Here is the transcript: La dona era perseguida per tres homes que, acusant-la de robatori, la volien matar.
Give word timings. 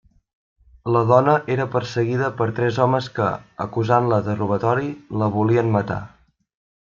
La 0.93 1.01
dona 1.09 1.35
era 1.55 1.67
perseguida 1.75 2.29
per 2.39 2.47
tres 2.61 2.79
homes 2.85 3.09
que, 3.19 3.27
acusant-la 3.67 4.19
de 4.29 4.37
robatori, 4.39 4.89
la 5.23 5.29
volien 5.39 5.73
matar. 5.77 6.01